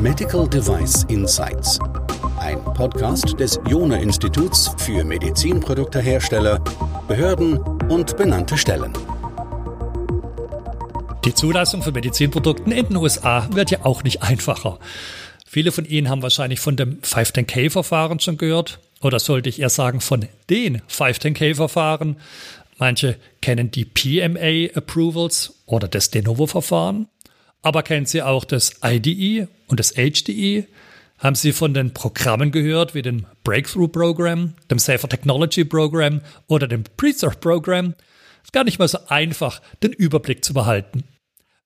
Medical 0.00 0.48
Device 0.48 1.04
Insights. 1.08 1.78
Ein 2.38 2.62
Podcast 2.64 3.38
des 3.38 3.60
Jona 3.68 3.96
Instituts 3.96 4.74
für 4.78 5.04
Medizinproduktehersteller, 5.04 6.58
Behörden 7.06 7.58
und 7.58 8.16
benannte 8.16 8.56
Stellen. 8.56 8.92
Die 11.24 11.34
Zulassung 11.34 11.82
von 11.82 11.92
Medizinprodukten 11.92 12.72
in 12.72 12.86
den 12.86 12.96
USA 12.96 13.46
wird 13.52 13.70
ja 13.70 13.84
auch 13.84 14.02
nicht 14.02 14.22
einfacher. 14.22 14.78
Viele 15.46 15.72
von 15.72 15.84
Ihnen 15.84 16.08
haben 16.08 16.22
wahrscheinlich 16.22 16.60
von 16.60 16.76
dem 16.76 17.00
510K-Verfahren 17.02 18.20
schon 18.20 18.38
gehört. 18.38 18.78
Oder 19.02 19.18
sollte 19.18 19.48
ich 19.48 19.60
eher 19.60 19.70
sagen 19.70 20.00
von 20.00 20.26
den 20.48 20.82
510K-Verfahren. 20.88 22.16
Manche 22.80 23.16
kennen 23.42 23.70
die 23.70 23.84
PMA-Approvals 23.84 25.62
oder 25.66 25.86
das 25.86 26.10
De 26.10 26.22
Novo-Verfahren. 26.22 27.08
Aber 27.60 27.82
kennen 27.82 28.06
Sie 28.06 28.22
auch 28.22 28.46
das 28.46 28.80
IDE 28.82 29.48
und 29.68 29.78
das 29.78 29.92
HDE? 29.92 30.66
Haben 31.18 31.34
Sie 31.34 31.52
von 31.52 31.74
den 31.74 31.92
Programmen 31.92 32.50
gehört, 32.50 32.94
wie 32.94 33.02
dem 33.02 33.26
Breakthrough 33.44 33.92
Program, 33.92 34.54
dem 34.70 34.78
Safer 34.78 35.10
Technology 35.10 35.66
Program 35.66 36.22
oder 36.46 36.66
dem 36.66 36.84
Preserve 36.96 37.36
Program? 37.36 37.94
Ist 38.42 38.54
gar 38.54 38.64
nicht 38.64 38.78
mal 38.78 38.88
so 38.88 38.98
einfach, 39.08 39.60
den 39.82 39.92
Überblick 39.92 40.42
zu 40.42 40.54
behalten. 40.54 41.04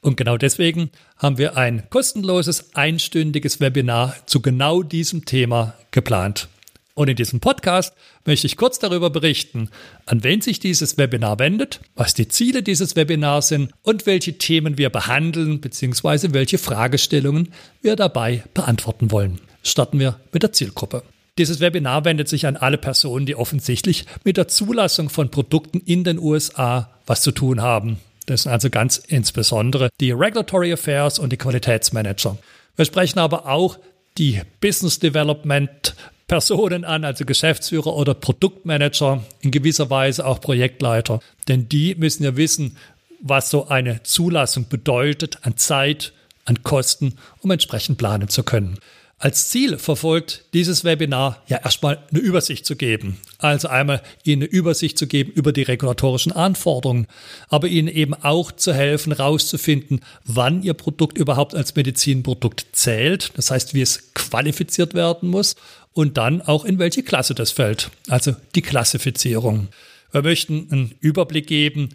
Und 0.00 0.16
genau 0.16 0.36
deswegen 0.36 0.90
haben 1.18 1.38
wir 1.38 1.56
ein 1.56 1.88
kostenloses, 1.88 2.74
einstündiges 2.74 3.60
Webinar 3.60 4.16
zu 4.26 4.42
genau 4.42 4.82
diesem 4.82 5.24
Thema 5.24 5.74
geplant. 5.92 6.48
Und 6.96 7.10
in 7.10 7.16
diesem 7.16 7.40
Podcast 7.40 7.94
möchte 8.24 8.46
ich 8.46 8.56
kurz 8.56 8.78
darüber 8.78 9.10
berichten, 9.10 9.68
an 10.06 10.24
wen 10.24 10.40
sich 10.40 10.60
dieses 10.60 10.96
Webinar 10.96 11.38
wendet, 11.38 11.80
was 11.94 12.14
die 12.14 12.26
Ziele 12.26 12.62
dieses 12.62 12.96
Webinars 12.96 13.48
sind 13.48 13.70
und 13.82 14.06
welche 14.06 14.38
Themen 14.38 14.78
wir 14.78 14.88
behandeln 14.88 15.60
bzw. 15.60 16.32
welche 16.32 16.56
Fragestellungen 16.56 17.52
wir 17.82 17.96
dabei 17.96 18.44
beantworten 18.54 19.10
wollen. 19.10 19.42
Starten 19.62 19.98
wir 19.98 20.18
mit 20.32 20.42
der 20.42 20.52
Zielgruppe. 20.52 21.02
Dieses 21.36 21.60
Webinar 21.60 22.06
wendet 22.06 22.28
sich 22.28 22.46
an 22.46 22.56
alle 22.56 22.78
Personen, 22.78 23.26
die 23.26 23.36
offensichtlich 23.36 24.06
mit 24.24 24.38
der 24.38 24.48
Zulassung 24.48 25.10
von 25.10 25.30
Produkten 25.30 25.80
in 25.80 26.02
den 26.02 26.18
USA 26.18 26.90
was 27.06 27.20
zu 27.20 27.30
tun 27.30 27.60
haben. 27.60 27.98
Das 28.24 28.44
sind 28.44 28.52
also 28.52 28.70
ganz 28.70 28.96
insbesondere 28.96 29.90
die 30.00 30.12
Regulatory 30.12 30.72
Affairs 30.72 31.18
und 31.18 31.30
die 31.30 31.36
Qualitätsmanager. 31.36 32.38
Wir 32.74 32.84
sprechen 32.86 33.18
aber 33.18 33.46
auch 33.46 33.78
die 34.16 34.40
Business 34.62 34.98
Development 34.98 35.94
Personen 36.26 36.84
an, 36.84 37.04
also 37.04 37.24
Geschäftsführer 37.24 37.94
oder 37.94 38.14
Produktmanager, 38.14 39.24
in 39.40 39.50
gewisser 39.50 39.90
Weise 39.90 40.26
auch 40.26 40.40
Projektleiter. 40.40 41.20
Denn 41.48 41.68
die 41.68 41.94
müssen 41.94 42.24
ja 42.24 42.36
wissen, 42.36 42.76
was 43.20 43.50
so 43.50 43.68
eine 43.68 44.02
Zulassung 44.02 44.68
bedeutet 44.68 45.38
an 45.42 45.56
Zeit, 45.56 46.12
an 46.44 46.62
Kosten, 46.62 47.14
um 47.40 47.50
entsprechend 47.50 47.98
planen 47.98 48.28
zu 48.28 48.42
können. 48.42 48.78
Als 49.18 49.48
Ziel 49.48 49.78
verfolgt 49.78 50.44
dieses 50.52 50.84
Webinar 50.84 51.42
ja 51.46 51.56
erstmal 51.56 52.04
eine 52.10 52.20
Übersicht 52.20 52.66
zu 52.66 52.76
geben. 52.76 53.16
Also 53.38 53.68
einmal 53.68 54.02
Ihnen 54.24 54.42
eine 54.42 54.50
Übersicht 54.50 54.98
zu 54.98 55.06
geben 55.06 55.32
über 55.32 55.54
die 55.54 55.62
regulatorischen 55.62 56.32
Anforderungen, 56.32 57.06
aber 57.48 57.66
Ihnen 57.66 57.88
eben 57.88 58.12
auch 58.12 58.52
zu 58.52 58.74
helfen, 58.74 59.14
herauszufinden, 59.14 60.00
wann 60.26 60.62
Ihr 60.62 60.74
Produkt 60.74 61.16
überhaupt 61.16 61.54
als 61.54 61.74
Medizinprodukt 61.74 62.66
zählt. 62.72 63.32
Das 63.36 63.50
heißt, 63.50 63.72
wie 63.72 63.80
es 63.80 64.12
qualifiziert 64.12 64.92
werden 64.92 65.30
muss 65.30 65.56
und 65.94 66.18
dann 66.18 66.42
auch 66.42 66.66
in 66.66 66.78
welche 66.78 67.02
Klasse 67.02 67.34
das 67.34 67.52
fällt. 67.52 67.90
Also 68.08 68.36
die 68.54 68.62
Klassifizierung. 68.62 69.68
Wir 70.12 70.20
möchten 70.20 70.68
einen 70.70 70.94
Überblick 71.00 71.46
geben 71.46 71.88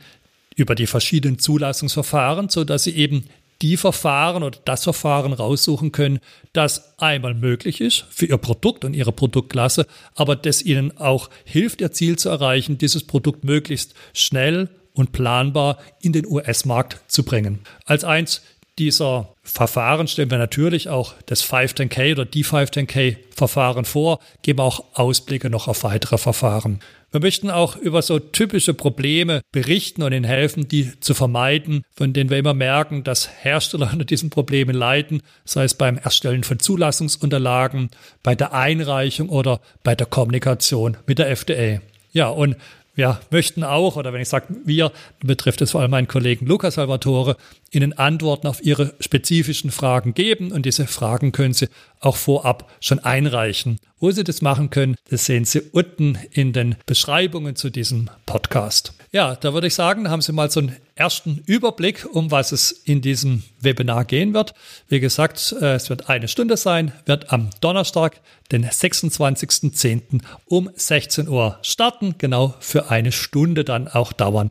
über 0.56 0.73
die 0.73 0.88
verschiedenen 0.88 1.38
Zulassungsverfahren, 1.38 2.50
so 2.50 2.63
dass 2.63 2.85
Sie 2.85 2.95
eben 2.95 3.25
die 3.62 3.78
Verfahren 3.78 4.44
oder 4.44 4.58
das 4.66 4.84
Verfahren 4.84 5.34
raussuchen 5.34 5.92
können, 5.92 6.20
das 6.54 7.00
einmal 7.00 7.34
möglich 7.34 7.81
ist 7.81 8.06
für 8.09 8.26
Ihr 8.26 8.38
Produkt 8.38 8.84
und 8.84 8.94
Ihre 8.94 9.12
Produktklasse, 9.12 9.85
aber 10.16 10.35
das 10.35 10.62
Ihnen 10.62 10.97
auch 10.97 11.30
hilft, 11.46 11.81
Ihr 11.81 11.91
Ziel 11.91 12.18
zu 12.18 12.30
erreichen, 12.30 12.78
dieses 12.78 13.06
Produkt 13.06 13.44
möglichst 13.44 13.94
schnell 14.13 14.69
und 14.94 15.12
planbar 15.12 15.78
in 16.02 16.13
den 16.13 16.25
US-Markt 16.25 17.02
zu 17.08 17.24
bringen. 17.24 17.59
Als 17.85 18.03
eins 18.03 18.41
dieser 18.80 19.34
Verfahren 19.44 20.08
stellen 20.08 20.32
wir 20.32 20.38
natürlich 20.38 20.90
auch 20.90 21.14
das 21.26 21.44
510K 21.44 22.14
oder 22.14 22.26
die 22.26 22.46
510K-Verfahren 22.46 23.86
vor, 23.86 24.20
geben 24.42 24.59
auch 24.59 24.84
Ausblicke 24.94 25.50
noch 25.50 25.68
auf 25.68 25.84
weitere 25.84 26.18
Verfahren. 26.18 26.80
Wir 27.12 27.20
möchten 27.20 27.50
auch 27.50 27.76
über 27.76 28.02
so 28.02 28.20
typische 28.20 28.74
Probleme 28.74 29.42
berichten 29.52 30.02
und 30.02 30.14
Ihnen 30.14 30.24
helfen, 30.24 30.70
die 30.70 30.98
zu 31.02 31.14
vermeiden, 31.14 31.84
von 31.94 32.14
denen 32.14 32.30
wir 32.30 32.38
immer 32.38 32.54
merken, 32.54 33.04
dass 33.04 33.30
Hersteller 33.44 33.90
unter 33.92 34.06
diesen 34.06 34.30
Problemen 34.30 34.76
leiden, 34.76 35.22
sei 35.44 35.66
es 35.66 35.74
beim 35.74 35.98
Erstellen 35.98 36.46
von 36.46 36.59
Zulassungsunterlagen, 36.59 37.90
bei 38.24 38.34
der 38.36 38.53
Einreichung 38.53 39.28
oder 39.28 39.59
bei 39.84 39.94
der 39.94 40.08
Kommunikation 40.08 40.96
mit 41.06 41.20
der 41.20 41.30
FDA. 41.30 41.82
Ja, 42.14 42.30
und 42.30 42.56
wir 42.94 43.19
möchten 43.29 43.63
auch, 43.63 43.96
oder 43.96 44.12
wenn 44.12 44.22
ich 44.22 44.29
sage 44.29 44.53
wir, 44.66 44.91
betrifft 45.24 45.62
es 45.62 45.72
vor 45.72 45.81
allem 45.81 45.91
meinen 45.91 46.07
Kollegen 46.07 46.46
Lukas 46.46 46.75
Salvatore, 46.75 47.38
Ihnen 47.72 47.94
Antworten 47.94 48.47
auf 48.47 48.63
Ihre 48.63 48.94
spezifischen 49.00 49.72
Fragen 49.72 50.13
geben 50.13 50.52
und 50.52 50.66
diese 50.66 50.88
Fragen 50.88 51.31
können 51.31 51.53
Sie 51.53 51.69
auch 52.00 52.18
vorab 52.18 52.69
schon 52.81 53.00
einreichen. 53.00 53.79
Wo 54.00 54.12
Sie 54.12 54.24
das 54.24 54.41
machen 54.41 54.69
können, 54.72 54.96
das 55.09 55.25
sehen 55.25 55.46
Sie 55.46 55.62
unten 55.62 56.18
in 56.31 56.53
den 56.53 56.75
Beschreibungen 56.85 57.56
zu 57.56 57.69
diesem 57.69 58.09
Podcast. 58.25 58.94
Ja, 59.13 59.35
da 59.35 59.53
würde 59.53 59.68
ich 59.68 59.75
sagen, 59.75 60.09
haben 60.09 60.22
Sie 60.22 60.34
mal 60.34 60.50
so 60.52 60.59
einen 60.62 60.75
ersten 60.96 61.44
Überblick, 61.46 62.07
um 62.12 62.31
was 62.31 62.52
es 62.52 62.72
in 62.72 63.02
diesem 63.02 63.44
Webinar 63.59 64.06
gehen 64.06 64.34
wird. 64.34 64.56
Wie 64.88 65.00
gesagt, 65.00 65.56
äh, 65.59 65.75
es 65.75 65.90
wird 65.90 66.09
eine 66.09 66.28
Stunde 66.28 66.57
sein, 66.57 66.91
wird 67.06 67.31
am 67.31 67.52
Donnerstag, 67.62 68.19
den 68.52 68.66
26.10. 68.66 70.22
um 70.46 70.69
16 70.75 71.28
Uhr 71.28 71.59
starten, 71.62 72.16
genau 72.18 72.56
für 72.59 72.90
eine 72.90 73.12
Stunde 73.12 73.63
dann 73.63 73.88
auch 73.88 74.12
dauern. 74.13 74.50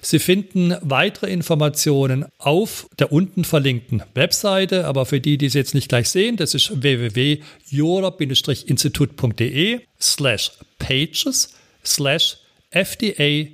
Sie 0.00 0.18
finden 0.18 0.74
weitere 0.82 1.30
Informationen 1.32 2.26
auf 2.38 2.88
der 2.98 3.12
unten 3.12 3.44
verlinkten 3.44 4.02
Webseite, 4.14 4.86
aber 4.86 5.04
für 5.06 5.20
die, 5.20 5.38
die 5.38 5.46
es 5.46 5.54
jetzt 5.54 5.74
nicht 5.74 5.88
gleich 5.88 6.10
sehen, 6.10 6.36
das 6.36 6.54
ist 6.54 6.82
www.jola-institut.de 6.82 9.80
slash 10.00 10.50
pages 10.78 11.54
slash 11.84 12.36
FDA 12.70 13.46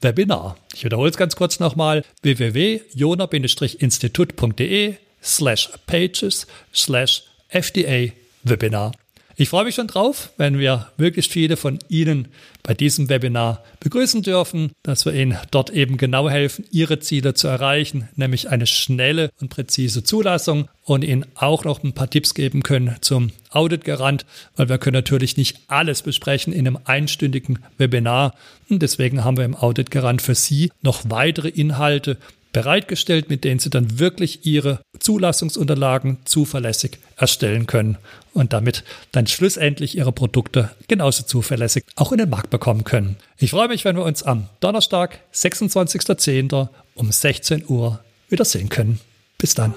Webinar. 0.00 0.56
Ich 0.74 0.82
wiederhole 0.84 1.10
es 1.10 1.16
ganz 1.16 1.36
kurz 1.36 1.60
nochmal 1.60 2.02
www.jona-institut.de 2.22 4.94
slash 5.22 5.70
pages 5.86 6.48
slash 6.72 7.22
FDA 7.50 8.12
Webinar. 8.42 8.92
Ich 9.38 9.50
freue 9.50 9.64
mich 9.64 9.74
schon 9.74 9.86
drauf, 9.86 10.30
wenn 10.38 10.58
wir 10.58 10.86
möglichst 10.96 11.30
viele 11.30 11.58
von 11.58 11.78
Ihnen 11.90 12.28
bei 12.62 12.72
diesem 12.72 13.10
Webinar 13.10 13.62
begrüßen 13.80 14.22
dürfen, 14.22 14.72
dass 14.82 15.04
wir 15.04 15.12
Ihnen 15.12 15.36
dort 15.50 15.68
eben 15.68 15.98
genau 15.98 16.30
helfen, 16.30 16.64
Ihre 16.70 17.00
Ziele 17.00 17.34
zu 17.34 17.46
erreichen, 17.46 18.08
nämlich 18.16 18.48
eine 18.48 18.66
schnelle 18.66 19.28
und 19.38 19.50
präzise 19.50 20.02
Zulassung 20.02 20.68
und 20.84 21.04
Ihnen 21.04 21.26
auch 21.34 21.64
noch 21.64 21.84
ein 21.84 21.92
paar 21.92 22.08
Tipps 22.08 22.32
geben 22.32 22.62
können 22.62 22.96
zum 23.02 23.30
Auditgarant, 23.50 24.24
weil 24.56 24.70
wir 24.70 24.78
können 24.78 24.94
natürlich 24.94 25.36
nicht 25.36 25.60
alles 25.68 26.00
besprechen 26.00 26.54
in 26.54 26.66
einem 26.66 26.78
einstündigen 26.86 27.58
Webinar. 27.76 28.34
Und 28.70 28.80
deswegen 28.80 29.22
haben 29.22 29.36
wir 29.36 29.44
im 29.44 29.54
Auditgarant 29.54 30.22
für 30.22 30.34
Sie 30.34 30.72
noch 30.80 31.02
weitere 31.10 31.48
Inhalte 31.48 32.16
bereitgestellt, 32.56 33.28
mit 33.28 33.44
denen 33.44 33.60
Sie 33.60 33.68
dann 33.68 33.98
wirklich 33.98 34.46
Ihre 34.46 34.80
Zulassungsunterlagen 34.98 36.16
zuverlässig 36.24 36.98
erstellen 37.18 37.66
können 37.66 37.98
und 38.32 38.54
damit 38.54 38.82
dann 39.12 39.26
schlussendlich 39.26 39.94
Ihre 39.94 40.10
Produkte 40.10 40.70
genauso 40.88 41.22
zuverlässig 41.24 41.84
auch 41.96 42.12
in 42.12 42.18
den 42.18 42.30
Markt 42.30 42.48
bekommen 42.48 42.84
können. 42.84 43.16
Ich 43.36 43.50
freue 43.50 43.68
mich, 43.68 43.84
wenn 43.84 43.96
wir 43.96 44.04
uns 44.04 44.22
am 44.22 44.48
Donnerstag, 44.60 45.20
26.10. 45.34 46.68
um 46.94 47.12
16 47.12 47.64
Uhr 47.68 48.00
wiedersehen 48.30 48.70
können. 48.70 49.00
Bis 49.36 49.54
dann. 49.54 49.74